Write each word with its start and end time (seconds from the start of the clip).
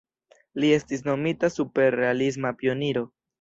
Li 0.61 0.71
estis 0.77 1.05
nomita 1.07 1.49
"superrealisma 1.57 2.53
pioniro". 2.63 3.07